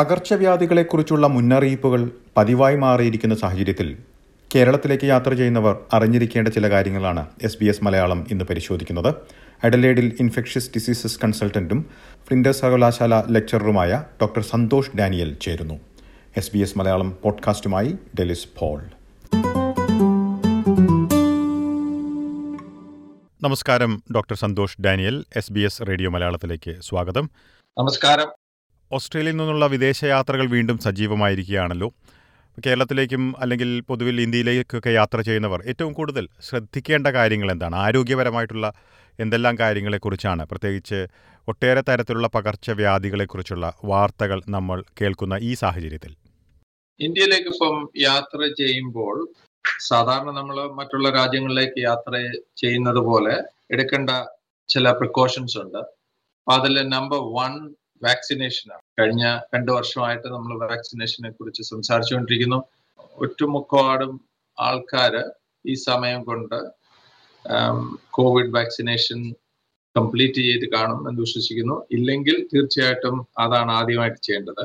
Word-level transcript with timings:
പകർച്ചവ്യാധികളെക്കുറിച്ചുള്ള 0.00 1.26
മുന്നറിയിപ്പുകൾ 1.26 2.10
പതിവായി 2.36 2.76
മാറിയിരിക്കുന്ന 2.76 3.34
സാഹചര്യത്തിൽ 3.34 3.96
കേരളത്തിലേക്ക് 4.54 5.04
യാത്ര 5.04 5.34
ചെയ്യുന്നവർ 5.34 5.78
അറിഞ്ഞിരിക്കേണ്ട 5.92 6.48
ചില 6.48 6.70
കാര്യങ്ങളാണ് 6.70 7.26
എസ് 7.42 7.58
ബി 7.60 7.64
എസ് 7.64 7.84
മലയാളം 7.84 8.26
ഇന്ന് 8.30 8.44
പരിശോധിക്കുന്നത്. 8.44 9.14
അഡലേഡിൽ 9.64 10.16
ഇൻഫെക്ഷ്യസ് 10.20 10.70
ഡിസീസസ് 10.76 11.20
കൺസൾട്ടന്റും 11.24 11.86
ഫ്ലിൻഡർ 12.26 12.50
സർവകലാശാല 12.50 13.22
ലെക്ചററുമായ 13.28 14.04
ഡോക്ടർ 14.22 14.42
സന്തോഷ് 14.42 14.96
ഡാനിയൽ 14.98 15.36
ചേരുന്നു. 15.42 15.80
എസ് 16.36 16.50
ബി 16.54 16.58
എസ് 16.58 16.78
മലയാളം 16.78 17.16
പോഡ്കാസ്റ്റുമായി 17.22 17.94
ഡെലിസ് 18.18 18.48
പോൾ. 18.58 18.82
നമസ്കാരം 23.42 24.02
doctor 24.14 24.36
Santhosh 24.36 24.80
Daniel 24.80 25.24
S 25.36 25.52
B 25.52 25.60
S 25.60 25.82
radio 25.88 26.10
മലയാളത്തിലേക്ക് 26.10 26.76
സ്വാഗതം. 26.80 27.30
നമസ്കാരം. 27.78 28.39
ഓസ്ട്രേലിയയിൽ 28.96 29.36
നിന്നുള്ള 29.36 29.66
വിദേശയാത്രകൾ 29.66 30.46
വീണ്ടും 30.46 30.78
സജീവമായിരിക്കുകയാണല്ലോ. 30.78 31.88
കേരളത്തിലേക്കും 32.66 33.34
അല്ലെങ്കിൽ 33.42 33.80
പൊതുവിൽ 33.88 34.20
ഇന്ത്യയിലേക്കൊക്കെ 34.20 34.90
യാത്ര 34.90 35.20
ചെയ്യുന്നവർ 35.20 35.60
ഏറ്റവും 35.66 35.92
കൂടുതൽ 35.92 36.28
ശ്രദ്ധിക്കേണ്ട 36.48 37.06
കാര്യങ്ങൾ 37.06 37.50
എന്താണ്? 37.50 37.76
ആരോഗ്യപരമായിട്ടുള്ള 37.76 38.72
എന്തെല്ലാം 39.18 39.58
കാര്യങ്ങളെക്കുറിച്ചാണ്? 39.58 40.44
പ്രത്യേകിച്ച് 40.44 40.98
ഒട്ടേറെ 41.48 41.80
തരത്തിലുള്ള 41.80 42.28
പകർച്ചവ്യാധികളെക്കുറിച്ചുള്ള 42.36 43.66
വാർത്തകൾ 43.84 44.40
നമ്മൾ 44.48 44.82
കേൾക്കുന്ന 45.00 45.38
ഈ 45.42 45.54
സാഹചര്യത്തിൽ. 45.54 46.12
ഇന്ത്യയിലേക്ക് 47.00 47.48
ഇപ്പം 47.54 47.76
യാത്ര 47.98 48.40
ചെയ്യുമ്പോൾ 48.60 49.16
സാധാരണ 49.88 50.30
നമ്മൾ 50.30 50.56
മറ്റുള്ള 50.78 51.10
രാജ്യങ്ങളിലേക്ക് 51.10 51.80
യാത്ര 51.82 52.12
ചെയ്യുന്നത് 52.56 53.00
പോലെ 53.08 53.34
എടുക്കേണ്ട 53.70 54.10
ചില 54.68 54.90
പ്രിക്കോഷൻസ് 54.90 55.58
ഉണ്ട്. 55.58 55.82
അതിൽ 56.48 56.74
നമ്പർ 56.88 57.20
വൺ 57.38 57.52
വാക്സിനേഷനാണ് 58.06 58.84
കഴിഞ്ഞ 59.00 59.24
രണ്ടു 59.54 59.70
വർഷമായിട്ട് 59.76 60.28
നമ്മൾ 60.34 60.52
വാക്സിനേഷനെ 60.64 61.30
കുറിച്ച് 61.30 61.62
സംസാരിച്ചുകൊണ്ടിരിക്കുന്നു. 61.72 62.60
ഒട്ടുമുക്കാടും 63.24 64.12
ആൾക്കാര് 64.58 65.22
ഈ 65.64 65.74
സമയം 65.88 66.20
കൊണ്ട് 66.28 66.58
കോവിഡ് 68.16 68.52
വാക്സിനേഷൻ 68.56 69.20
കംപ്ലീറ്റ് 69.96 70.40
ചെയ്ത് 70.48 70.66
കാണും 70.74 71.00
എന്ന് 71.08 71.20
വിശ്വസിക്കുന്നു. 71.26 71.76
ഇല്ലെങ്കിൽ 71.96 72.36
തീർച്ചയായിട്ടും 72.52 73.16
അതാണ് 73.44 73.70
ആദ്യമായിട്ട് 73.78 74.20
ചെയ്യേണ്ടത്. 74.26 74.64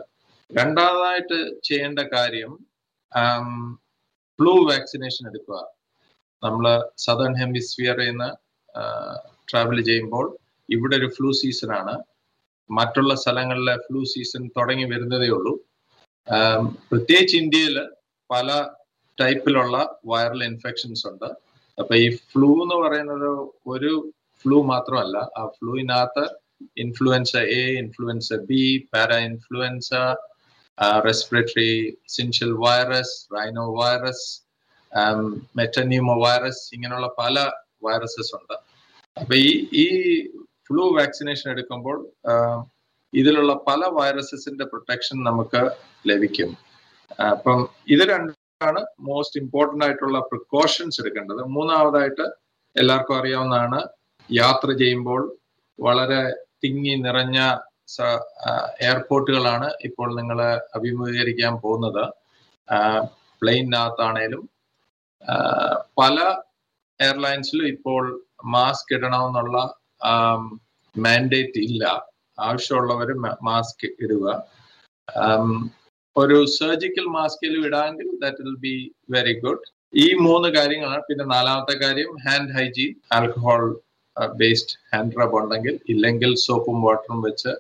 രണ്ടാമതായിട്ട് 0.52 1.38
ചെയ്യേണ്ട 1.68 2.00
കാര്യം 2.16 2.52
ഫ്ലൂ 4.40 4.54
വാക്സിനേഷൻ 4.72 5.24
എടുക്കുക. 5.30 5.60
നമ്മൾ 6.44 6.66
സദേൺ 7.06 7.34
ഹെമിസ്ഫിയറിൽ 7.42 8.10
നിന്ന് 8.10 8.30
ട്രാവൽ 9.50 9.78
ചെയ്യുമ്പോൾ 9.90 10.26
ഇവിടെ 10.70 10.96
ഒരു 11.02 11.08
ഫ്ലൂ 11.16 11.30
സീസൺ 11.42 11.72
ആണ്. 11.80 11.96
മറ്റുള്ള 12.70 13.16
സ്ഥലങ്ങളിലെ 13.16 13.76
ഫ്ലൂ 13.86 14.02
സീസൺ 14.14 14.44
തുടങ്ങി 14.58 14.86
വരുന്നതേ 14.94 15.30
ഉള്ളൂ. 15.38 15.54
പ്രത്യേകിച്ച് 16.90 17.36
ഇന്ത്യയിൽ 17.38 17.76
പല 18.30 18.50
ടൈപ്പിലുള്ള 19.20 19.76
വൈറൽ 20.06 20.42
ഇൻഫെക്ഷൻസ് 20.44 21.04
ഉണ്ട്. 21.08 21.30
അപ്പൊ 21.80 21.94
ഈ 21.96 22.08
ഫ്ലൂ 22.32 22.50
എന്ന് 22.64 22.78
പറയുന്നത് 22.86 23.30
ഒരു 23.74 23.92
ഫ്ലൂ 24.42 24.58
മാത്രമല്ല. 24.64 25.18
ആ 25.40 25.44
ഫ്ലൂവിനകത്ത് 25.58 26.26
influenza 26.84 27.36
A 27.60 27.62
influenza 27.82 28.30
B 28.50 28.64
parainfluenza 29.30 29.90
respiratory 31.08 31.72
syncytial 32.16 32.52
virus 32.66 33.16
rhinovirus 33.82 34.28
metapneumovirus 36.26 36.64
ഇങ്ങനെയുള്ള 36.76 37.10
പല 37.20 37.52
വൈറസസ് 37.84 38.34
ഉണ്ട്. 38.38 38.56
അപ്പൊ 39.18 39.36
ഈ 39.36 39.50
ഈ 39.84 39.86
ഫ്ലൂ 40.68 40.84
വാക്സിനേഷൻ 40.98 41.48
എടുക്കുമ്പോൾ 41.54 41.98
ഇതിലുള്ള 43.14 43.52
പല 43.68 43.82
വൈറസസിന്റെ 43.98 44.66
പ്രൊട്ടക്ഷൻ 44.72 45.18
നമുക്ക് 45.30 45.62
ലഭിക്കും. 46.10 46.50
അപ്പം 47.34 47.60
ഇത് 47.94 48.04
രണ്ടാണ് 48.14 48.82
മോസ്റ്റ് 49.10 49.40
ഇമ്പോർട്ടന്റ് 49.42 49.86
ആയിട്ടുള്ള 49.86 50.20
പ്രിക്കോഷൻസ് 50.32 51.00
എടുക്കേണ്ടത്. 51.02 51.42
മൂന്നാമതായിട്ട് 51.56 52.26
എല്ലാവർക്കും 52.76 53.18
അറിയാവുന്നതാണ് 53.20 53.80
യാത്ര 54.30 54.68
ചെയ്യുമ്പോൾ 54.82 55.22
വളരെ 55.80 56.22
തിങ്ങി 56.64 56.96
നിറഞ്ഞ 57.06 57.40
എയർപോർട്ടുകളാണ് 58.88 59.68
ഇപ്പോൾ 59.88 60.08
നിങ്ങൾ 60.20 60.40
അഭിമുഖീകരിക്കാൻ 60.78 61.54
പോകുന്നത്. 61.64 62.04
പ്ലെയിനകത്താണേലും 63.42 64.44
പല 66.00 66.18
എയർലൈൻസിലും 67.00 67.68
ഇപ്പോൾ 67.76 68.04
മാസ്ക് 68.56 68.94
ഇടണമെന്നുള്ള 68.98 69.58
മാൻഡേറ്റ് 71.06 71.62
ഇല്ല. 71.68 71.84
ആവശ്യമുള്ളവർ 72.40 73.10
മാസ്ക് 73.50 73.86
ഇടുക. 74.04 74.26
ഒരു 76.16 76.38
സർജിക്കൽ 76.58 77.06
മാസ്കിൽ 77.18 77.54
ഇടാമെങ്കിൽ 77.68 78.10
that 78.24 78.44
will 78.48 78.60
be 78.68 78.76
very 79.16 79.34
good 79.46 79.66
ഈ 80.04 80.06
മൂന്ന് 80.28 80.50
കാര്യങ്ങളാണ്. 80.58 81.04
പിന്നെ 81.10 81.26
നാലാമത്തെ 81.26 81.76
കാര്യം 81.84 82.12
hand 82.26 82.54
hygiene 82.58 82.94
alcohol 83.18 83.64
based 84.42 84.76
hand 84.92 85.18
rub 85.20 85.38
ഉണ്ടെങ്കിൽ 85.42 85.76
ഇല്ലെങ്കിൽ 85.94 86.32
സോപ്പും 86.46 86.78
വാട്ടറും 86.86 87.20
വെച്ച് 87.28 87.52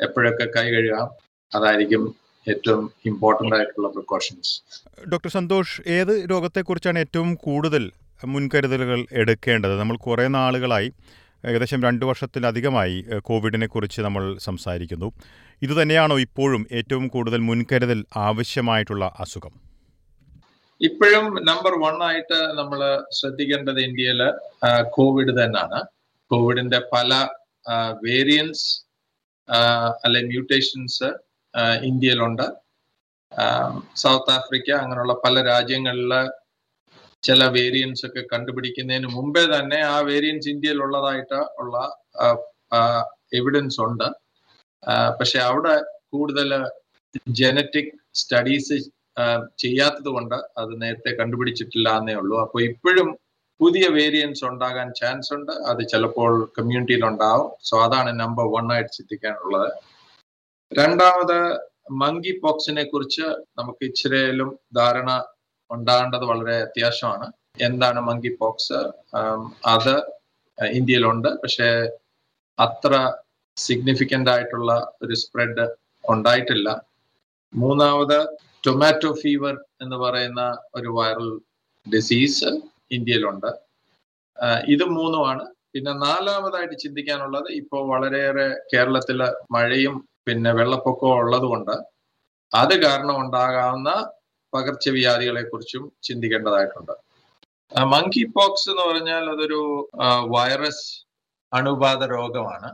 എപ്പോഴൊക്കെ 0.00 0.46
കൈ 0.56 0.66
കഴുകാം. 0.74 1.08
അതായിരിക്കും 1.52 2.04
ഏറ്റവും 2.46 2.84
ഇമ്പോർട്ടന്റ് 3.06 3.54
ആയിട്ടുള്ള 3.56 3.88
പ്രിക്കോഷൻസ് 3.88 4.52
ഡോക്ടർ 5.12 5.30
സന്തോഷ് 5.38 5.74
ഏത് 5.96 6.14
രോഗത്തെക്കുറിച്ചാണ് 6.32 6.98
ഏറ്റവും 7.04 7.30
കൂടുതൽ 7.46 7.84
മുൻകരുതലുകൾ 8.32 9.00
എടുക്കേണ്ടത്? 9.20 9.74
നമ്മൾ 9.80 9.96
കുറേ 10.06 10.26
നാളുകളായി 10.38 10.88
ഏകദേശം 11.48 11.82
രണ്ട് 11.82 12.04
വർഷത്തിലധികമായി 12.04 12.96
കോവിഡിനെ 13.18 13.66
കുറിച്ച് 13.66 14.00
നമ്മൾ 14.00 14.38
സംസാരിക്കുന്നു. 14.38 15.08
ഇതുതന്നെയാണോ 15.62 16.16
ഇപ്പോഴും 16.18 16.66
ഏറ്റവും 16.72 17.08
കൂടുതൽ 17.08 17.40
മുൻകരുതൽ 17.40 18.04
ആവശ്യമായിട്ടുള്ള 18.16 19.04
അസുഖം? 19.20 19.54
ഇപ്പോഴും 20.80 21.24
നമ്പർ 21.48 21.72
വൺ 21.84 21.96
ആയിട്ട് 22.02 22.38
നമ്മൾ 22.58 22.80
ശ്രദ്ധിക്കേണ്ടത് 23.10 23.80
ഇന്ത്യയിൽ 23.80 24.20
കോവിഡ് 24.90 25.32
തന്നെയാണ് 25.40 25.80
കോവിഡിന്റെ 26.30 26.80
പല 26.92 27.28
വേരിയൻസ് 28.06 28.66
അല്ലെ 30.04 30.20
മ്യൂട്ടേഷൻസ് 30.22 31.08
ഇന്ത്യയിലുണ്ട്. 31.90 32.46
സൗത്ത് 33.96 34.32
ആഫ്രിക്ക 34.32 34.70
അങ്ങനെയുള്ള 34.82 35.14
പല 35.24 35.34
രാജ്യങ്ങളിൽ 35.46 36.12
ചില 37.22 37.40
വേരിയൻസ് 37.56 38.02
ഒക്കെ 38.06 38.22
കണ്ടുപിടിക്കുന്നതിന് 38.32 39.08
മുമ്പേ 39.16 39.44
തന്നെ 39.54 39.78
ആ 39.94 39.96
വേരിയൻസ് 40.10 40.48
ഇന്ത്യയിൽ 40.52 40.78
ഉള്ളതായിട്ട് 40.84 41.40
ഉള്ള 41.62 41.76
എവിഡൻസ് 43.38 43.80
ഉണ്ട്. 43.86 44.08
പക്ഷെ 45.18 45.38
അവിടെ 45.50 45.74
കൂടുതൽ 46.14 46.50
ജനറ്റിക് 47.40 47.92
സ്റ്റഡീസ് 48.20 48.76
ചെയ്യാത്തത് 49.62 50.08
കൊണ്ട് 50.16 50.36
അത് 50.60 50.72
നേരത്തെ 50.82 51.10
കണ്ടുപിടിച്ചിട്ടില്ല 51.20 51.88
എന്നേ 51.98 52.14
ഉള്ളൂ. 52.20 52.36
അപ്പോൾ 52.44 52.60
ഇപ്പോഴും 52.70 53.08
പുതിയ 53.60 53.86
വേരിയൻസ് 53.96 54.42
ഉണ്ടാകാൻ 54.50 54.88
ചാൻസ് 55.00 55.30
ഉണ്ട്. 55.36 55.52
അത് 55.70 55.82
ചിലപ്പോൾ 55.92 56.32
കമ്മ്യൂണിറ്റിയിൽ 56.58 57.04
ഉണ്ടാവും 57.10 57.50
സോ 57.68 57.74
അതാണ് 57.86 58.12
നമ്പർ 58.22 58.46
വൺ 58.54 58.66
ആയിട്ട് 58.74 58.92
ചിന്തിക്കാനുള്ളത്. 58.98 59.68
രണ്ടാമത് 60.72 61.38
മങ്കി 62.02 62.32
പോക്സിനെ 62.42 62.84
കുറിച്ച് 62.84 63.26
നമുക്ക് 63.58 63.82
ഇച്ചിരിയിലും 63.90 64.50
ധാരണ 64.78 65.10
ഉണ്ടാകേണ്ടത് 65.74 66.24
വളരെ 66.30 66.56
അത്യാവശ്യമാണ്. 66.66 67.26
എന്താണ് 67.66 68.00
മങ്കി 68.08 68.30
പോക്സ് 68.40 68.80
അത് 69.74 69.94
ഇന്ത്യയിലുണ്ട്. 70.58 71.28
പക്ഷേ 71.42 71.68
അത്ര 72.58 72.94
സിഗ്നിഫിക്കന്റ് 73.56 74.30
ആയിട്ടുള്ള 74.34 74.72
ഒരു 75.02 75.14
സ്പ്രെഡ് 75.22 75.64
ഉണ്ടായിട്ടില്ല. 76.04 76.68
മൂന്നാമത് 77.52 78.18
ടൊമാറ്റോ 78.66 79.10
ഫീവർ 79.22 79.54
എന്ന് 79.82 79.96
പറയുന്ന 80.02 80.42
ഒരു 80.74 80.90
വൈറൽ 80.98 81.30
ഡിസീസ് 81.86 82.50
ഇന്ത്യയിലുണ്ട്. 82.96 83.50
ഇത് 84.74 84.84
മൂന്നുമാണ്. 84.98 85.44
പിന്നെ 85.74 85.92
നാലാമതായിട്ട് 86.06 86.76
ചിന്തിക്കാനുള്ളത് 86.84 87.48
ഇപ്പോൾ 87.60 87.82
വളരെയേറെ 87.92 88.48
കേരളത്തിൽ 88.72 89.20
മഴയും 89.54 89.94
പിന്നെ 90.26 90.50
വെള്ളപ്പൊക്കവും 90.58 91.14
ഉള്ളതുകൊണ്ട് 91.20 91.76
അത് 92.52 92.74
കാരണം 92.84 93.16
ഉണ്ടാകാവുന്ന 93.22 93.90
പകർച്ചവ്യാധികളെ 94.54 95.42
കുറിച്ചും 95.42 95.84
ചിന്തിക്കേണ്ടതായിട്ടുണ്ട്. 96.06 96.94
മങ്കി 97.92 98.22
പോക്സ് 98.36 98.68
എന്ന് 98.70 98.82
പറഞ്ഞാൽ 98.90 99.24
അതൊരു 99.34 99.60
വൈറസ് 100.34 100.86
അണുബാധ 101.52 102.02
രോഗമാണ്. 102.16 102.68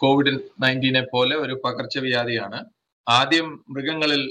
കോവിഡ് 0.00 0.32
നയന്റീനെ 0.62 1.02
പോലെ 1.12 1.34
ഒരു 1.44 1.54
പകർച്ചവ്യാധിയാണ്. 1.64 2.58
ആദ്യം 3.06 3.48
മൃഗങ്ങളിൽ 3.74 4.22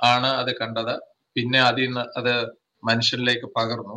ആണ് 0.00 0.30
അത് 0.40 0.52
കണ്ടത്. 0.60 0.94
പിന്നെ 1.36 1.60
അതിൽ 1.68 1.86
നിന്ന് 1.86 2.04
അത് 2.18 2.34
മനുഷ്യരിലേക്ക് 2.84 3.48
പകർന്നു. 3.56 3.96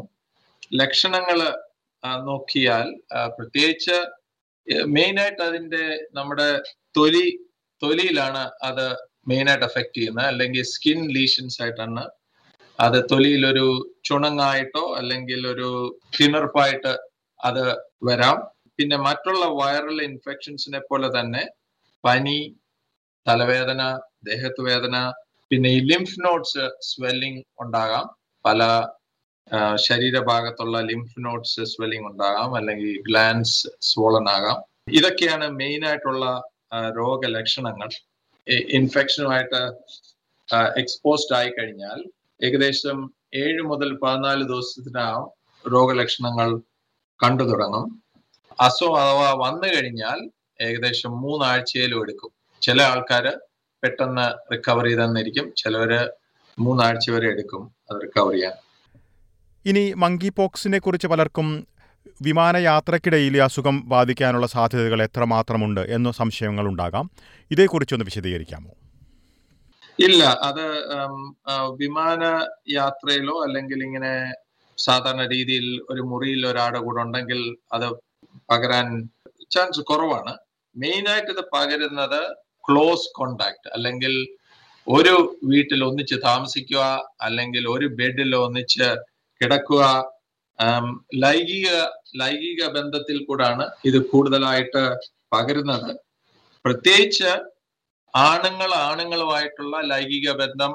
ലക്ഷണങ്ങൾ 0.81 1.39
നോക്കിയാൽ 2.29 2.87
പ്രത്യേകിച്ച് 3.37 3.97
മെയിനായിട്ട് 4.95 5.41
അതിന്റെ 5.41 5.83
നമ്മുടെ 6.13 6.49
തൊലി 6.97 7.25
തൊലിയിലാണ് 7.81 8.43
അത് 8.63 8.85
മെയിനായിട്ട് 9.27 9.65
എഫക്ട് 9.65 9.95
ചെയ്യുന്നത്. 9.97 10.27
അല്ലെങ്കിൽ 10.31 10.63
സ്കിൻ 10.73 10.99
ലീഷൻസ് 11.17 11.59
ആയിട്ടാണ് 11.63 12.03
അത് 12.85 12.97
തൊലിയിൽ 13.11 13.43
ഒരു 13.51 13.65
ചുണങ്ങായിട്ടോ 14.07 14.83
അല്ലെങ്കിൽ 14.99 15.41
ഒരു 15.53 15.69
തിണർപ്പായിട്ട് 16.17 16.93
അത് 17.39 17.63
വരാം. 18.07 18.37
പിന്നെ 18.77 18.97
മറ്റുള്ള 19.07 19.45
വൈറൽ 19.61 19.97
ഇൻഫെക്ഷൻസിനെ 20.09 20.79
പോലെ 20.89 21.07
തന്നെ 21.17 21.43
പനി 22.03 22.37
തലവേദന 23.27 23.81
ദേഹത്ത് 24.29 24.61
വേദന 24.69 24.95
പിന്നെ 25.51 25.69
ഈ 25.77 25.79
ലിംഫ് 25.91 26.19
നോട്ട്സ് 26.25 26.63
സ്വെല്ലിംഗ് 26.89 27.41
ഉണ്ടാകാം. 27.63 28.05
പല 28.45 28.61
ശരീരഭാഗത്തുള്ള 29.87 30.77
ലിംഫ് 30.89 31.19
നോട്ട്സ് 31.25 31.63
സ്വെല്ലിംഗ് 31.73 32.07
ഉണ്ടാകാം 32.11 32.51
അല്ലെങ്കിൽ 32.59 32.91
ഗ്ലാൻസ് 33.07 33.57
സ്വോളൻ 33.89 34.27
ആകാം. 34.35 34.59
ഇതൊക്കെയാണ് 34.99 35.45
മെയിൻ 35.61 35.81
ആയിട്ടുള്ള 35.89 36.25
രോഗലക്ഷണങ്ങൾ. 36.99 37.89
ഇൻഫെക്ഷനുമായിട്ട് 38.79 39.61
എക്സ്പോസ്ഡ് 40.81 41.35
ആയി 41.39 41.51
കഴിഞ്ഞാൽ 41.57 41.99
ഏകദേശം 42.43 43.13
ഏഴ് 43.35 43.61
മുതൽ 43.61 43.97
പതിനാല് 43.97 44.43
ദിവസത്തിനകം 44.43 45.27
രോഗലക്ഷണങ്ങൾ 45.73 46.59
കണ്ടു 47.23 47.43
തുടങ്ങും. 47.43 48.03
അസുഖം 48.59 48.97
അഥവാ 48.97 49.33
വന്നു 49.33 49.67
കഴിഞ്ഞാൽ 49.67 50.29
ഏകദേശം 50.61 51.21
മൂന്നാഴ്ചയിലും 51.21 52.01
എടുക്കും. 52.01 52.31
ചില 52.61 52.81
ആൾക്കാർ 52.81 53.37
പെട്ടെന്ന് 53.83 54.53
റിക്കവർ 54.53 54.85
ചെയ്തെന്നിരിക്കും 54.85 55.53
ചിലവര് 55.57 56.09
മൂന്നാഴ്ച 56.59 57.09
വരെ 57.09 57.27
എടുക്കും 57.27 57.71
അത് 57.91 58.01
റിക്കവർ 58.01 58.33
ചെയ്യാൻ. 58.33 58.53
ഇനി 59.65 59.93
മങ്കി 59.93 60.29
പോക്സിനെ 60.29 60.79
കുറിച്ച് 60.79 61.07
പലർക്കും 61.07 61.67
വിമാനയാത്രക്കിടയിൽ 62.21 63.41
അസുഖം 63.41 63.89
ബാധിക്കാനുള്ള 63.89 64.47
സാധ്യതകൾ 64.47 65.03
എത്രമാത്രമുണ്ട് 65.03 65.81
എന്ന 65.81 66.11
സംശയങ്ങൾ 66.11 66.67
ഉണ്ടാകാം 66.67 67.09
ഇതേക്കുറിച്ചൊന്ന് 67.51 68.05
വിശദീകരിക്കാമോ? 68.05 68.71
ഇല്ല 69.99 70.23
അത് 70.47 70.65
വിമാന 71.81 72.23
യാത്രയിലോ 72.73 73.35
അല്ലെങ്കിൽ 73.45 73.79
ഇങ്ങനെ 73.87 74.13
സാധാരണ 74.77 75.23
രീതിയിൽ 75.33 75.65
ഒരു 75.91 76.01
മുറിയിൽ 76.11 76.41
ഒരാളുടെ 76.51 76.79
കൂടെ 76.79 77.01
ഉണ്ടെങ്കിൽ 77.05 77.41
അത് 77.73 77.87
പകരാൻ 78.51 78.87
ചാൻസ് 79.55 79.81
കുറവാണ്. 79.89 80.33
മെയിനായിട്ട് 80.75 81.31
ഇത് 81.35 81.43
പകരുന്നത് 81.55 82.21
ക്ലോസ് 82.63 83.09
കോണ്ടാക്ട് 83.17 83.67
അല്ലെങ്കിൽ 83.75 84.13
ഒരു 84.87 85.15
വീട്ടിൽ 85.51 85.81
ഒന്നിച്ച് 85.89 86.17
താമസിക്കുക 86.29 86.83
അല്ലെങ്കിൽ 87.27 87.63
ഒരു 87.75 87.87
ബെഡിൽ 87.99 88.31
ഒന്നിച്ച് 88.45 88.87
കിടക്കുക 89.41 89.83
ലൈംഗിക 91.23 91.67
ലൈംഗിക 92.21 92.63
ബന്ധത്തിൽ 92.77 93.17
കൂടാണ് 93.27 93.65
ഇത് 93.89 93.99
കൂടുതലായിട്ട് 94.11 94.83
പകരുന്നത്. 95.33 95.91
പ്രത്യേകിച്ച് 96.65 97.31
ആണുങ്ങൾ 98.13 98.69
ആണുങ്ങളുമായിട്ടുള്ള 98.87 99.75
ലൈംഗിക 99.91 100.31
ബന്ധം 100.41 100.71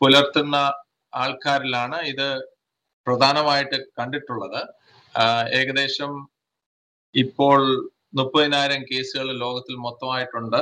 പുലർത്തുന്ന 0.00 0.56
ആൾക്കാരിലാണ് 1.12 1.98
ഇത് 2.12 2.28
പ്രധാനമായിട്ട് 3.06 3.78
കണ്ടിട്ടുള്ളത്. 3.98 4.60
ഏകദേശം 5.58 6.12
ഇപ്പോൾ 7.14 7.60
മുപ്പതിനായിരം 8.18 8.82
കേസുകൾ 8.90 9.28
ലോകത്തിൽ 9.44 9.74
മൊത്തമായിട്ടുണ്ട്. 9.86 10.60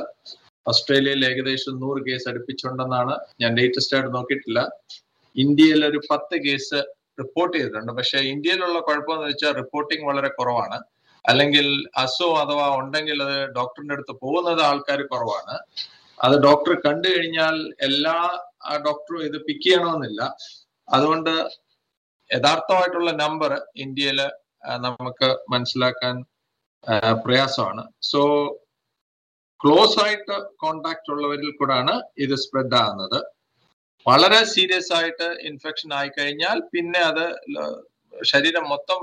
ഓസ്ട്രേലിയയിൽ 0.66 1.22
ഏകദേശം 1.30 1.74
നൂറ് 1.82 2.00
കേസ് 2.08 2.28
അടുപ്പിച്ചുണ്ടെന്നാണ് 2.30 3.14
ഞാൻ 3.40 3.50
ലേറ്റസ്റ്റ് 3.58 3.96
ആയിട്ട് 3.96 4.12
നോക്കിയിട്ടില്ല. 4.14 4.60
ഇന്ത്യയിൽ 5.36 5.80
ഒരു 5.90 6.00
പത്ത് 6.10 6.36
കേസ് 6.46 6.78
റിപ്പോർട്ട് 7.20 7.54
ചെയ്തിട്ടുണ്ട്. 7.56 7.92
പക്ഷേ 7.98 8.18
ഇന്ത്യയിലുള്ള 8.32 8.78
കുഴപ്പമെന്ന് 8.86 9.28
വെച്ചാൽ 9.30 9.52
റിപ്പോർട്ടിംഗ് 9.60 10.06
വളരെ 10.08 10.30
കുറവാണ്. 10.38 10.78
അല്ലെങ്കിൽ 11.24 11.66
അസുഖം 12.02 12.36
അഥവാ 12.42 12.66
ഉണ്ടെങ്കിൽ 12.80 13.22
അത് 13.26 13.36
ഡോക്ടറിന്റെ 13.58 13.94
അടുത്ത് 13.94 14.14
പോകുന്നത് 14.22 14.62
ആൾക്കാർ 14.70 15.00
കുറവാണ്. 15.12 15.56
അത് 16.24 16.34
ഡോക്ടർ 16.46 16.72
കണ്ടു 16.86 17.08
കഴിഞ്ഞാൽ 17.14 17.56
എല്ലാ 17.86 18.16
ഡോക്ടറും 18.86 19.22
ഇത് 19.28 19.38
പിക്ക് 19.46 19.64
ചെയ്യണമെന്നില്ല. 19.66 20.22
അതുകൊണ്ട് 20.88 21.32
യഥാർത്ഥമായിട്ടുള്ള 22.30 23.10
നമ്പർ 23.24 23.52
ഇന്ത്യയിൽ 23.84 24.20
നമുക്ക് 24.86 25.28
മനസ്സിലാക്കാൻ 25.52 26.16
പ്രയാസമാണ്. 27.24 27.82
സോ 28.10 28.20
ക്ലോസ് 29.60 29.98
ആയിട്ട് 30.04 30.36
കോണ്ടാക്ട് 30.62 31.10
ഉള്ളവരിൽ 31.14 31.50
കൂടാണ് 31.58 31.94
ഇത് 32.24 32.34
സ്പ്രെഡ് 32.42 32.76
ആകുന്നത്. 32.82 33.18
വളരെ 34.06 34.40
സീരിയസ് 34.54 34.92
ആയിട്ട് 34.98 35.28
ഇൻഫെക്ഷൻ 35.50 35.90
ആയി 35.98 36.10
കഴിഞ്ഞാൽ 36.18 36.58
പിന്നെ 36.72 37.00
അത് 37.10 37.24
ശരീരം 38.12 38.64
മൊത്തം 38.72 39.00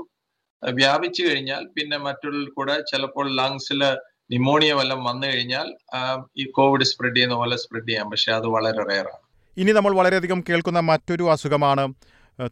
വ്യാപിച്ചു 0.62 1.22
കഴിഞ്ഞാൽ 1.28 1.62
പിന്നെ 1.76 1.96
മറ്റുള്ള 2.06 2.44
കൂടെ 2.58 2.76
ചിലപ്പോൾ 2.90 3.26
ലങ്സിൽ 3.40 3.82
നിമോണിയ 4.30 4.72
വല്ലതും 4.72 5.04
വന്നു 5.04 5.26
കഴിഞ്ഞാൽ 5.26 5.66
ഈ 6.36 6.44
കോവിഡ് 6.50 6.84
സ്പ്രെഡ് 6.84 7.16
ചെയ്യുന്ന 7.16 7.34
പോലെ 7.34 7.56
സ്പ്രെഡ് 7.56 7.88
ചെയ്യാം. 7.88 8.10
പക്ഷെ 8.10 8.32
അത് 8.32 8.46
വളരെ 8.46 8.84
റെയറാണ് 8.90 9.20
ഇനി 9.56 9.72
നമ്മൾ 9.72 9.94
വളരെയധികം 9.94 10.44
കേൾക്കുന്ന 10.48 10.80
മറ്റൊരു 10.80 11.30
അസുഖമാണ് 11.30 11.94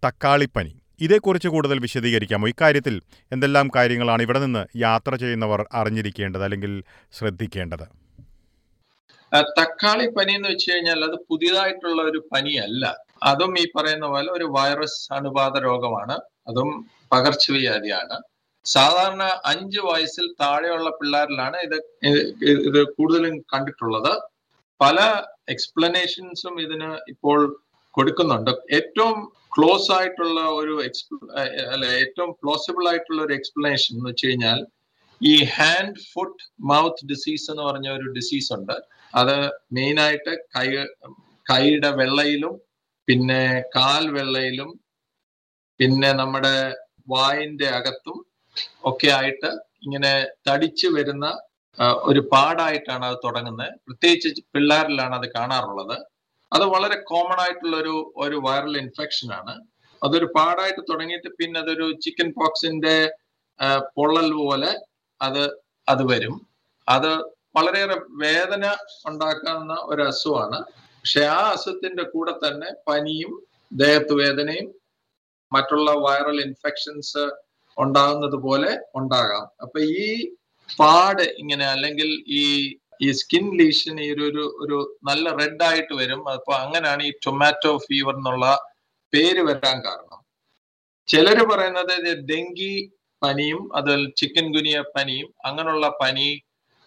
തക്കാളിപ്പനി. 0.06 0.82
ഇതേക്കുറിച്ച് 1.00 1.48
കൂടുതൽ 1.48 1.78
വിശദീകരിക്കാമോ? 1.78 2.48
ഇക്കാര്യത്തിൽ 2.48 3.02
എന്തെല്ലാം 3.32 3.70
കാര്യങ്ങളാണ് 3.76 4.22
ഇവിടെ 4.22 4.38
നിന്ന് 4.38 4.78
യാത്ര 4.78 5.14
ചെയ്യുന്നവർ 5.16 5.66
അറിഞ്ഞിരിക്കേണ്ടത് 5.74 6.44
അല്ലെങ്കിൽ 6.44 6.82
ശ്രദ്ധിക്കേണ്ടത്? 7.12 7.86
തക്കാളി 9.60 10.06
പനി 10.06 10.32
എന്ന് 10.32 10.48
വെച്ച് 10.48 10.70
കഴിഞ്ഞാൽ 10.70 11.04
അത് 11.04 11.16
പുതിയതായിട്ടുള്ള 11.30 12.02
ഒരു 12.02 12.28
പനിയല്ല. 12.32 12.96
അതും 13.22 13.58
ഈ 13.58 13.64
പറയുന്ന 13.76 14.06
പോലെ 14.06 14.30
ഒരു 14.32 14.44
വൈറസ് 14.44 15.12
അണുബാധ 15.12 15.58
രോഗമാണ്. 15.58 16.16
അതും 16.48 16.90
പകർച്ചവ്യാധിയാണ്. 17.12 18.31
സാധാരണ 18.66 19.22
അഞ്ച് 19.50 19.80
വയസ്സിൽ 19.88 20.26
താഴെയുള്ള 20.42 20.88
പിള്ളേരിലാണ് 20.98 21.58
ഇത് 21.66 21.76
ഇത് 22.66 22.80
കൂടുതലും 22.96 23.34
കണ്ടിട്ടുള്ളത്. 23.52 24.12
പല 24.80 24.98
എക്സ്പ്ലനേഷൻസും 25.54 26.54
ഇതിന് 26.64 26.90
ഇപ്പോൾ 27.12 27.38
കൊടുക്കുന്നുണ്ട്. 27.94 28.52
ഏറ്റവും 28.78 29.16
ക്ലോസ് 29.54 29.90
ആയിട്ടുള്ള 29.96 30.40
ഒരു 30.60 30.74
എക്സ്പ്ല 30.88 31.16
അല്ല 31.72 31.84
ഏറ്റവും 32.02 32.30
പ്ലോസിബിൾ 32.42 32.84
ആയിട്ടുള്ള 32.90 33.20
ഒരു 33.26 33.34
എക്സ്പ്ലനേഷൻ 33.38 33.90
എന്ന് 33.96 34.08
വെച്ച് 34.10 34.26
കഴിഞ്ഞാൽ 34.26 34.60
ഈ 35.20 35.34
ഹാൻഡ് 35.56 36.00
ഫുട്ട് 36.12 36.44
മൗത്ത് 36.70 37.06
ഡിസീസ് 37.12 37.46
എന്ന് 37.52 37.64
പറഞ്ഞ 37.68 37.88
ഒരു 37.98 38.06
ഡിസീസ് 38.18 38.50
ഉണ്ട്. 38.56 38.76
അത് 39.14 39.36
മെയിനായിട്ട് 39.76 40.32
കൈ 40.56 40.68
കൈയുടെ 41.46 41.90
വെള്ളയിലും 42.00 42.54
പിന്നെ 43.08 43.42
കാൽ 43.76 44.04
വെള്ളയിലും 44.16 44.70
പിന്നെ 45.80 46.10
നമ്മുടെ 46.12 46.56
വായിന്റെ 47.14 47.68
അകത്തും 47.78 48.18
ഒക്കെ 48.90 49.08
ആയിട്ട് 49.18 49.50
ഇങ്ങനെ 49.84 50.12
തടിച്ചു 50.48 50.88
വരുന്ന 50.96 51.26
ഒരു 52.10 52.20
പാടായിട്ടാണ് 52.32 53.04
അത് 53.08 53.18
തുടങ്ങുന്നത്. 53.26 53.74
പ്രത്യേകിച്ച് 53.86 54.42
പിള്ളേരിലാണ് 54.54 55.14
അത് 55.20 55.28
കാണാറുള്ളത്. 55.36 55.96
അത് 56.52 56.64
വളരെ 56.74 56.96
കോമൺ 57.10 57.38
ആയിട്ടുള്ള 57.44 57.74
ഒരു 57.82 57.94
ഒരു 58.24 58.36
വൈറൽ 58.46 58.74
ഇൻഫെക്ഷൻ 58.84 59.28
ആണ്. 59.40 59.54
അതൊരു 60.02 60.26
പാടായിട്ട് 60.36 60.82
തുടങ്ങിയിട്ട് 60.90 61.30
പിന്നെ 61.38 61.58
അതൊരു 61.60 61.86
ചിക്കൻ 62.04 62.28
പോക്സിന്റെ 62.38 62.96
പൊള്ളൽ 63.96 64.28
പോലെ 64.40 64.70
അത് 65.20 65.42
അത് 65.88 66.02
വരും. 66.12 66.34
അത് 66.88 67.10
വളരെയേറെ 67.56 67.96
വേദന 68.24 68.64
ഉണ്ടാക്കാവുന്ന 69.10 69.74
ഒരു 69.92 70.02
അസുഖമാണ്. 70.10 70.58
പക്ഷെ 71.04 71.22
ആ 71.38 71.40
അസുഖത്തിന്റെ 71.54 72.04
കൂടെ 72.14 72.32
തന്നെ 72.44 72.68
പനിയും 72.88 73.32
ദേഹത്ത് 73.72 74.14
വേദനയും 74.22 74.68
മറ്റുള്ള 75.52 75.90
വൈറൽ 76.06 76.38
ഇൻഫെക്ഷൻസ് 76.48 77.24
ഉണ്ടാകുന്നത് 77.76 78.36
പോലെ 78.46 78.70
ഉണ്ടാകാം. 78.94 79.44
അപ്പൊ 79.62 79.78
ഈ 79.80 80.06
പാട് 80.80 81.22
ഇങ്ങനെ 81.42 81.66
അല്ലെങ്കിൽ 81.74 82.08
ഈ 82.40 82.44
ഈ 83.04 83.06
സ്കിൻ 83.20 83.46
ലീഷൻ 83.58 83.96
ഈ 84.00 84.08
ഒരു 84.14 84.44
ഒരു 84.64 84.78
നല്ല 85.08 85.26
റെഡ് 85.40 85.64
ആയിട്ട് 85.68 85.94
വരും. 86.00 86.20
അപ്പൊ 86.34 86.52
അങ്ങനെയാണ് 86.54 87.02
ഈ 87.02 87.12
ടൊമാറ്റോ 87.26 87.72
ഫീവർ 87.86 88.14
എന്നുള്ള 88.14 88.46
പേര് 89.12 89.42
വരാൻ 89.48 89.76
കാരണം. 89.86 90.20
ചിലര് 91.08 91.44
പറയുന്നത് 91.52 91.94
ഡെങ്കി 92.30 92.74
പനിയും 93.22 93.62
അത് 93.78 93.92
ചിക്കൻ 94.16 94.46
ഗുനിയ 94.56 94.78
പനിയും 94.94 95.28
അങ്ങനെയുള്ള 95.44 95.88
പനി 96.00 96.28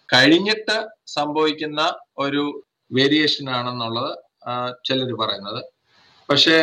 കഴിഞ്ഞിട്ട് 0.08 0.76
സംഭവിക്കുന്ന 1.06 1.82
ഒരു 2.18 2.42
വേരിയേഷൻ 2.90 3.46
ആണെന്നുള്ളത് 3.50 4.12
ചിലർ 4.84 5.10
പറയുന്നത്. 5.20 5.60
പക്ഷെ 6.28 6.56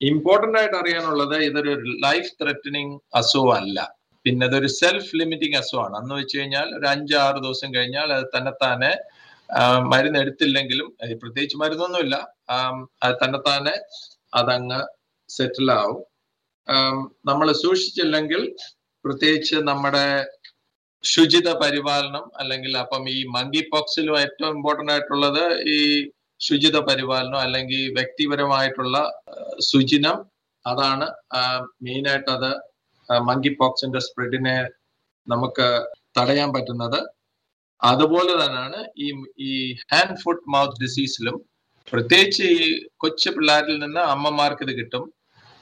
ഇമ്പോർട്ടന്റ് 0.00 0.58
ആയിട്ട് 0.58 0.76
അറിയാനുള്ളത് 0.82 1.36
ഇതൊരു 1.48 1.72
ലൈഫ് 2.06 2.30
ത്രെറ്റനിങ് 2.40 2.94
അസുഖം 3.20 3.52
അല്ല. 3.60 3.78
പിന്നെ 4.26 4.44
ഇതൊരു 4.46 4.68
സെൽഫ് 4.80 5.12
ലിമിറ്റിംഗ് 5.20 5.58
അസുഖമാണ്. 5.60 5.96
എന്ന് 6.02 6.14
വെച്ച് 6.20 6.34
കഴിഞ്ഞാൽ 6.38 6.68
ഒരു 6.78 6.86
അഞ്ച് 6.94 7.14
ആറ് 7.24 7.38
ദിവസം 7.46 7.68
കഴിഞ്ഞാൽ 7.76 8.08
അത് 8.16 8.26
തന്നെത്താനെ 8.36 8.92
മരുന്ന് 9.92 10.18
എടുത്തില്ലെങ്കിലും 10.22 10.88
പ്രത്യേകിച്ച് 11.22 11.56
മരുന്നൊന്നുമില്ല. 11.62 12.16
അത് 13.04 13.14
തന്നെത്താനെ 13.22 13.74
അതങ്ങ് 14.32 14.80
സെറ്റിൽ 15.30 15.70
ആവും. 15.80 16.00
നമ്മൾ 17.30 17.46
സൂക്ഷിച്ചില്ലെങ്കിൽ 17.64 18.42
പ്രത്യേകിച്ച് 19.04 19.56
നമ്മുടെ 19.70 20.06
ശുചിത 21.04 21.48
പരിപാലനം 21.62 22.24
അല്ലെങ്കിൽ 22.40 22.72
അപ്പം 22.82 23.04
ഈ 23.14 23.18
മങ്കി 23.36 23.62
പോക്സിലും 23.72 24.16
ഏറ്റവും 24.24 24.50
ഇമ്പോർട്ടന്റ് 24.56 24.92
ആയിട്ടുള്ളത് 24.94 25.44
ഈ 25.76 25.78
ശുചിത 26.46 26.76
പരിപാലനം 26.88 27.40
അല്ലെങ്കിൽ 27.46 27.82
വ്യക്തിപരമായിട്ടുള്ള 27.98 28.96
ശുചിനം 29.68 30.18
അതാണ് 30.64 31.06
മെയിൻ 31.86 32.04
ആയിട്ട് 32.10 32.30
അത് 32.38 32.50
മങ്കി 33.28 33.50
പോക്സിന്റെ 33.60 34.00
സ്പ്രെഡിനെ 34.06 34.56
നമുക്ക് 35.26 35.68
തടയാൻ 36.18 36.48
പറ്റുന്നത്. 36.56 37.00
അതുപോലെ 37.82 38.32
തന്നെയാണ് 38.40 38.80
ഈ 39.04 39.08
ഈ 39.48 39.52
ഹാൻഡ് 39.92 40.18
ഫുട്ട് 40.22 40.46
മൗത്ത് 40.54 40.80
ഡിസീസിലും 40.84 41.36
പ്രത്യേകിച്ച് 41.92 42.44
ഈ 42.56 42.66
കൊച്ചു 43.02 43.28
പിള്ളേരിൽ 43.36 43.76
നിന്ന് 43.84 44.02
അമ്മമാർക്ക് 44.14 44.64
ഇത് 44.66 44.72
കിട്ടും. 44.78 45.04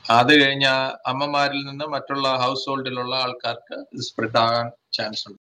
അത് 0.04 0.32
കഴിഞ്ഞ 0.40 0.66
അമ്മമാരിൽ 1.10 1.60
നിന്ന് 1.68 1.86
മറ്റുള്ള 1.94 2.28
ഹൗസ് 2.42 2.66
ഹോൾഡിലുള്ള 2.68 3.14
ആൾക്കാർക്ക് 3.24 3.76
സ്പ്രെഡ് 4.06 4.40
ആകാൻ 4.44 4.66
ചാൻസ് 4.96 5.24
ഉണ്ട്. 5.28 5.40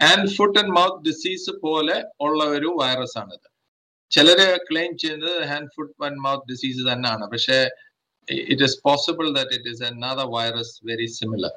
And 0.00 0.30
foot 0.36 0.58
and 0.60 0.74
mouth 0.78 1.02
disease 1.08 1.52
പോലെ 1.64 1.96
ഉള്ള 2.26 2.40
ഒരു 2.56 2.70
വൈറസ് 2.80 3.18
ആണിത്. 3.22 3.48
ചിലര് 4.10 4.48
ക്ലെയിം 4.68 4.92
ചെയ്യുന്നത് 4.96 5.36
hand 5.50 5.70
food 5.76 6.04
and 6.04 6.20
mouth 6.26 6.46
disease 6.52 6.82
തന്നെയാണ്. 6.92 7.24
പക്ഷേ 7.32 7.58
it 8.52 8.64
is 8.68 8.78
possible 8.84 9.26
that 9.38 9.54
it 9.58 9.68
is 9.68 9.82
another 9.82 10.28
virus 10.36 10.76
very 10.84 11.08
similar 11.18 11.54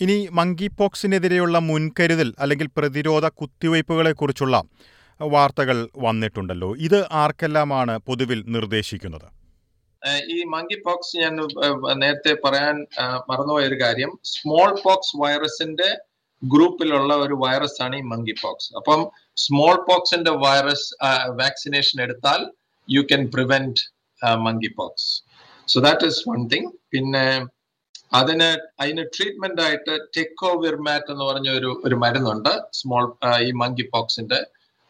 ഇനി 0.00 0.28
മങ്കി 0.32 0.68
പോക്സിനെതിരെയുള്ള 0.78 1.56
മുൻകരുതൽ 1.58 2.34
അല്ലെങ്കിൽ 2.38 2.68
പ്രതിരോധ 2.76 3.26
കുത്തിവയ്പ്പുകളെ 3.28 4.12
കുറിച്ചുള്ള 4.12 4.56
വാർത്തകൾ 5.20 5.88
വന്നിട്ടുണ്ടല്ലോ. 5.96 6.76
ഇത് 6.76 7.06
ആർക്കെല്ലാമാണ് 7.12 7.98
പൊതുവിൽ 7.98 8.40
നിർദ്ദേശിക്കുന്നത്? 8.54 9.26
ഈ 10.36 10.38
മങ്കി 10.54 10.78
പോക്സ് 10.86 11.16
ഞാൻ 11.16 11.34
നേരത്തെ 12.02 12.32
പറയാൻ 12.44 12.76
മറന്നുപോയ 13.28 13.64
ഒരു 13.66 13.78
കാര്യം. 13.80 14.10
സ്മോൾ 14.24 14.70
പോക്സ് 14.84 15.16
വൈറസിന്റെ 15.22 15.90
ഗ്രൂപ്പിലുള്ള 16.42 17.14
ഒരു 17.14 17.34
വൈറസ് 17.44 17.82
ആണ് 17.82 17.96
ഈ 17.96 18.00
മങ്കി 18.00 18.34
പോക്സ് 18.42 18.76
അപ്പം 18.76 19.02
സ്മോൾ 19.36 19.74
പോക്സിന്റെ 19.88 20.32
വൈറസ് 20.44 20.88
വാക്സിനേഷൻ 21.42 21.98
എടുത്താൽ 22.04 22.40
you 22.88 23.02
can 23.10 23.22
prevent 23.34 23.82
monkeypox 24.78 25.08
so 25.68 25.80
that 25.86 26.08
is 26.10 26.22
one 26.30 26.40
thing 26.52 26.70
പിന്നെ 26.92 27.26
അതിന് 28.20 28.48
അതിന് 28.82 29.02
ട്രീറ്റ്മെന്റ് 29.14 29.62
ആയിട്ട് 29.66 29.94
ടെക്കോവിർമാറ്റ് 30.16 31.10
എന്ന് 31.12 31.24
പറഞ്ഞ 31.28 31.48
ഒരു 31.58 31.70
ഒരു 31.86 31.96
മരുന്നുണ്ട്. 32.02 32.50
സ്മോൾ 32.80 33.04
ഈ 33.46 33.50
മങ്കി 33.62 33.84
പോക്സിന്റെ 33.94 34.40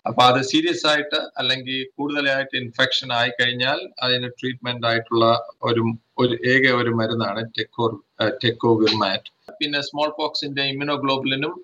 അപ്പൊ 0.06 0.22
അത് 0.30 0.40
സീരിയസ് 0.50 0.84
ആയിട്ട് 0.92 1.18
അല്ലെങ്കിൽ 1.40 1.76
കൂടുതലായിട്ട് 1.98 2.54
ഇൻഫെക്ഷൻ 2.62 3.08
ആയി 3.18 3.30
കഴിഞ്ഞാൽ 3.40 3.78
അതിന് 4.04 4.28
ട്രീറ്റ്മെന്റ് 4.38 4.86
ആയിട്ടുള്ള 4.90 5.26
ഒരു 5.68 5.82
ഒരു 6.22 6.34
ഏക 6.52 6.72
ഒരു 6.80 6.92
മരുന്നാണ് 7.00 7.42
ടെക്കോ 7.58 7.86
ടെക്കോവിർമാറ്റ് 8.42 9.30
പിന്നെ 9.60 9.80
സ്മോൾ 9.88 10.10
പോക്സിന്റെ 10.20 10.62
ഇമ്യൂണോഗ്ലോബുലിനും 10.72 11.54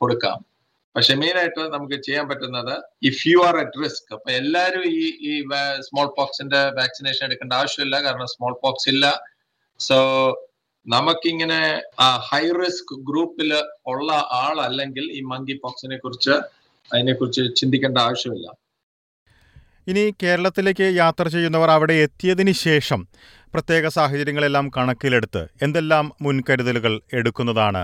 കൊടുക്കാം. 0.00 0.38
പക്ഷെ 0.96 1.14
മെയിൻ 1.22 1.36
ആയിട്ട് 1.40 1.62
നമുക്ക് 1.74 1.96
ചെയ്യാൻ 2.06 2.24
പറ്റുന്നത് 2.28 2.74
if 3.08 3.20
you 3.30 3.38
are 3.48 3.56
at 3.62 3.80
risk 3.82 4.10
അപ്പൊ 4.16 4.28
എല്ലാവരും 4.40 4.84
ഈ 4.98 5.04
ഈ 5.30 5.32
സ്മോൾ 5.88 6.08
പോക്സിന്റെ 6.18 6.60
വാക്സിനേഷൻ 6.78 7.24
എടുക്കേണ്ട 7.26 7.54
ആവശ്യമില്ല 7.60 7.96
കാരണം 8.06 8.28
സ്മോൾ 8.34 8.54
പോക്സ് 8.64 8.88
ഇല്ല. 8.92 9.06
സോ 9.80 9.98
നമുക്കിങ്ങനെ 10.86 11.60
ഹൈ 12.28 12.44
റിസ്ക് 12.60 12.92
ഗ്രൂപ്പിൽ 13.08 13.50
ഉള്ള 13.92 14.10
ആളല്ലെങ്കിൽ 14.44 15.04
ഈ 15.18 15.20
മങ്കി 15.32 15.54
പോക്സിനെ 15.64 15.98
കുറിച്ച് 16.04 16.34
അതിനെക്കുറിച്ച് 16.90 17.42
ചിന്തിക്കേണ്ട 17.60 17.98
ആവശ്യമില്ല. 18.08 18.46
ഇനി 19.90 20.02
കേരളത്തിലേക്ക് 20.22 20.86
യാത്ര 21.02 21.24
ചെയ്യുന്നവർ 21.34 21.70
അവിടെ 21.74 21.94
എത്തിയതിന് 22.06 22.52
ശേഷം 22.66 23.02
പ്രത്യേക 23.54 23.86
സാഹചര്യങ്ങളെല്ലാം 23.96 24.66
കണക്കിലെടുത്ത് 24.76 25.42
എന്തെല്ലാം 25.66 26.06
മുൻകരുതലുകൾ 26.24 26.94
എടുക്കുന്നതാണ് 27.18 27.82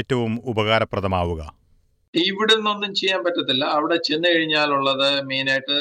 ഏറ്റവും 0.00 0.32
ഉപകാരപ്രദമാവുക? 0.52 1.40
ഇവിടെ 2.14 2.54
നിന്നൊന്നും 2.58 2.92
ചെയ്യാൻ 3.00 3.20
പറ്റത്തില്ല. 3.24 3.64
അവിടെ 3.76 3.96
ചെന്ന് 4.08 4.28
കഴിഞ്ഞാലുള്ളത് 4.34 5.08
മെയിനായിട്ട് 5.30 5.76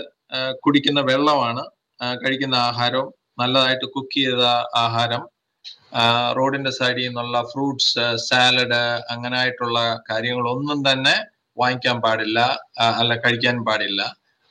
കുടിക്കുന്ന 0.65 1.01
വെള്ളമാണ്. 1.10 1.63
കഴിക്കുന്ന 2.24 2.55
ആഹാരവും 2.69 3.10
നല്ലതായിട്ട് 3.41 3.88
കുക്ക് 3.96 4.17
ചെയ്ത 4.19 4.43
ആഹാരം. 4.86 5.24
റോഡിന്റെ 6.38 6.72
സൈഡിൽ 6.79 7.05
നിന്നുള്ള 7.07 7.38
ഫ്രൂട്ട്സ് 7.51 8.05
സാലഡ് 8.29 8.81
അങ്ങനായിട്ടുള്ള 9.13 9.79
കാര്യങ്ങളൊന്നും 10.10 10.79
തന്നെ 10.89 11.15
വാങ്ങിക്കാൻ 11.57 11.98
പാടില്ല. 12.05 12.39
അല്ല 13.01 13.13
കഴിക്കാൻ 13.25 13.57
പാടില്ല. 13.67 14.01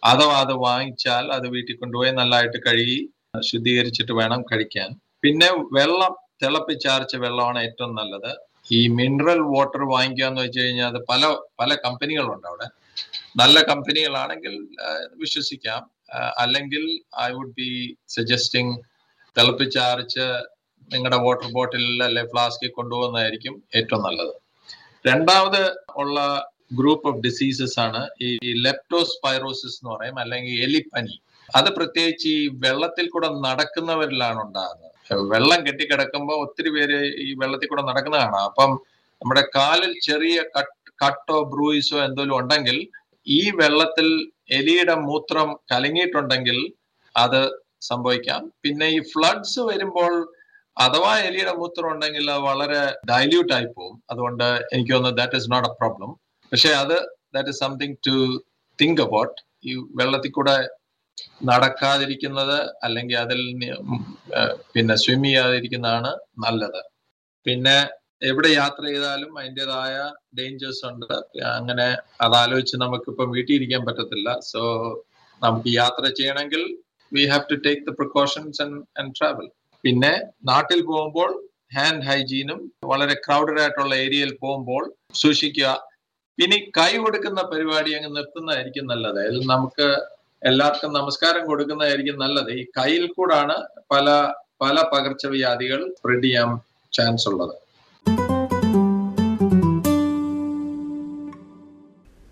അഥവാ 0.03 0.37
അത് 0.45 0.55
വാങ്ങിച്ചാൽ 0.67 1.27
അത് 1.37 1.47
വീട്ടിൽ 1.55 1.77
കൊണ്ടുപോയി 1.83 2.13
നല്ലതായിട്ട് 2.21 2.59
കഴുകി 2.67 2.99
ശുദ്ധീകരിച്ചിട്ട് 3.51 4.13
വേണം 4.21 4.41
കഴിക്കാൻ. 4.51 4.91
പിന്നെ 5.25 5.49
വെള്ളം 5.79 6.13
തിളപ്പിച്ചാർച്ച 6.43 7.17
വെള്ളമാണ് 7.25 7.59
ഏറ്റവും 7.67 7.93
നല്ലത്. 8.01 8.33
ഈ 8.71 8.81
മിനറൽ 8.99 9.41
വാട്ടർ 9.55 9.83
വാങ്ങിക്കുക 9.95 10.27
എന്ന് 10.27 10.43
വെച്ച് 10.43 10.61
കഴിഞ്ഞാൽ 10.61 10.89
അത് 10.93 11.01
പല 11.11 11.23
പല 11.61 11.71
കമ്പനികളുണ്ട് 11.85 12.47
അവിടെ. 12.51 12.67
നല്ല 13.37 13.57
കമ്പനികളാണെങ്കിൽ 13.71 14.55
വിശ്വസിക്കാം. 15.23 15.83
അല്ലെങ്കിൽ 16.43 16.85
ഐ 17.27 17.29
വുഡ് 17.37 17.55
ബി 17.61 17.71
സജസ്റ്റിംഗ് 18.17 18.75
തിളപ്പിച്ചാർച്ച് 19.37 20.27
നിങ്ങളുടെ 20.91 21.19
വാട്ടർ 21.27 21.49
ബോട്ടിലിൽ 21.57 22.03
അല്ലെ 22.09 22.23
ഫ്ലാസ്കിൽ 22.33 22.71
കൊണ്ടുപോകുന്നതായിരിക്കും 22.79 23.55
ഏറ്റവും 23.79 24.03
നല്ലത്. 24.03 24.35
രണ്ടാമത് 25.07 25.63
ഉള്ള 26.03 26.19
ഗ്രൂപ്പ് 26.79 27.09
ഓഫ് 27.09 27.21
ഡിസീസസ് 27.27 27.79
ആണ് 27.87 28.03
ഈ 28.27 28.53
ലെപ്റ്റോസ്പൈറോസിസ് 28.67 29.79
എന്ന് 29.81 29.91
പറയും 29.95 30.19
അല്ലെങ്കിൽ 30.19 30.55
എലിപ്പനി. 30.67 31.15
അത് 31.49 31.69
പ്രത്യേകിച്ച് 31.77 32.29
ഈ 32.29 32.49
വെള്ളത്തിൽ 32.65 33.07
കൂടെ 33.11 33.29
നടക്കുന്നവരിലാണ് 33.47 34.39
ഉണ്ടാകുന്നത്. 34.47 34.96
വെള്ളം 35.33 35.61
കെട്ടിക്കിടക്കുമ്പോൾ 35.67 36.37
ഒത്തിരി 36.45 36.71
പേര് 36.77 36.99
ഈ 37.25 37.29
വെള്ളത്തിൽ 37.43 37.69
കൂടെ 37.71 37.83
നടക്കുന്ന 37.83 38.17
കാണാം. 38.17 38.45
അപ്പം 38.51 38.71
നമ്മുടെ 39.23 39.43
കാലിൽ 39.57 39.93
ചെറിയ 40.09 40.37
കട്ടോ 41.03 41.39
ബ്രൂയിസോ 41.53 41.97
എന്തെങ്കിലും 42.07 42.37
ഉണ്ടെങ്കിൽ 42.41 42.77
ഈ 43.27 43.43
വെള്ളത്തിൽ 43.61 44.09
എലിയുടെ 44.59 44.95
മൂത്രം 45.09 45.49
കലങ്ങിയിട്ടുണ്ടെങ്കിൽ 45.73 46.59
അത് 47.15 47.41
സംഭവിക്കാം. 47.83 48.43
പിന്നെ 48.63 48.87
ഈ 48.97 48.99
ഫ്ലഡ്സ് 49.13 49.61
വരുമ്പോൾ 49.61 50.13
അഥവാ 50.77 51.13
എലിയുടെ 51.29 51.53
മൂത്രം 51.61 51.89
ഉണ്ടെങ്കിൽ 51.93 52.25
അത് 52.31 52.43
വളരെ 52.49 52.81
ഡൈല്യൂട്ട് 53.11 53.53
ആയി 53.53 53.69
പോകും 53.77 53.97
അതുകൊണ്ട് 54.11 54.45
എനിക്ക് 54.73 54.93
തോന്നുന്നു 54.95 55.19
that 55.21 55.37
is 55.37 55.51
not 55.53 55.69
a 55.69 55.75
problem 55.81 56.11
പക്ഷെ 56.53 56.71
അത് 56.83 56.97
that 57.35 57.49
is 57.49 57.61
something 57.61 57.97
to 58.09 58.17
think 58.79 59.03
about 59.03 59.37
ഈ 59.65 59.75
വെള്ളത്തിൽ 60.01 60.31
കൂടെ 60.31 60.57
നടക്കാതിരിക്കുന്നത് 61.49 62.59
അല്ലെങ്കിൽ 62.87 63.17
അതിൽ 63.25 63.41
പിന്നെ 64.75 64.95
സ്വിം 65.05 65.23
ചെയ്യാതിരിക്കുന്നതാണ് 65.29 66.11
നല്ലത്. 66.45 66.81
പിന്നെ 67.47 67.77
എവിടെ 68.31 68.51
യാത്ര 68.61 68.83
ചെയ്താലും 68.91 69.33
അതിന്റെതായ 69.41 69.95
ഡേഞ്ചേഴ്സ് 70.39 70.85
ഉണ്ട്. 70.91 71.15
അങ്ങനെ 71.59 71.89
അതാലോചിച്ച് 72.27 72.77
നമുക്കിപ്പം 72.85 73.29
വീട്ടിൽ 73.37 73.55
ഇരിക്കാൻ 73.59 73.83
പറ്റത്തില്ല. 73.89 74.29
സോ 74.51 74.61
നമുക്ക് 75.43 75.71
യാത്ര 75.81 76.05
ചെയ്യണമെങ്കിൽ 76.19 76.63
we 77.13 77.25
have 77.33 77.45
to 77.51 77.57
take 77.67 77.83
the 77.89 77.95
precautions 78.01 78.63
and 79.01 79.13
travel 79.19 79.49
പിന്നെ 79.85 80.13
നാട്ടിൽ 80.51 80.81
പോകുമ്പോൾ 80.91 81.31
ഹാൻഡ് 81.77 82.05
ഹൈജീനും 82.09 82.61
വളരെ 82.91 83.15
ക്രൗഡഡ് 83.27 83.61
ആയിട്ടുള്ള 83.63 83.95
ഏരിയയിൽ 84.05 84.33
പോകുമ്പോൾ 84.43 84.83
സൂക്ഷിക്കുക. 85.23 85.69
ഇനി 86.39 86.57
കൈ 86.79 86.93
കൊടുക്കുന്ന 87.05 87.41
പരിപാടി 87.53 87.91
അങ്ങ് 87.99 88.11
നിർത്തുന്നതായിരിക്കും 88.17 88.87
നല്ലത്. 88.93 89.21
അതിൽ 89.29 89.43
നമുക്ക് 89.55 89.87
എല്ലാവർക്കും 90.43 90.91
നമസ്കാരം 90.93 91.47
കൊടുക്കുന്നതായിരിക്കും 91.47 92.17
നല്ലത്. 92.19 92.51
ഈ 92.61 92.63
കയ്യിൽ 92.79 93.05
കൂടാണ് 93.17 93.55
പല 93.93 94.07
പല 94.63 94.77
പകർച്ചവ്യാധികൾ 94.93 95.81
സ്പ്രെഡ് 95.97 96.25
ചെയ്യാൻ 96.25 96.51
ചാൻസ് 96.93 97.29
ഉള്ളത്. 97.29 97.55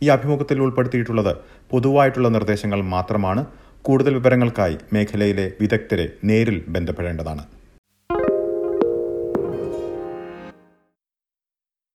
ഈ 0.03 0.09
അഭിമുഖത്തിൽ 0.09 0.61
ഉൾപ്പെടുത്തിയിട്ടുള്ളത് 0.61 1.33
പൊതുവായിട്ടുള്ള 1.71 2.29
നിർദ്ദേശങ്ങൾ 2.29 2.83
മാത്രമാണ്. 2.95 3.45
കൂടുതൽ 3.83 4.15
വിവരങ്ങൾക്കായി 4.19 4.79
മേഖലയിലെ 4.93 5.53
വിദഗ്ധരെ 5.61 6.09
നേരിൽ 6.25 6.65
ബന്ധപ്പെടേണ്ടതാണ്. 6.69 7.45